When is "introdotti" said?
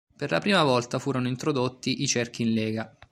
1.27-2.01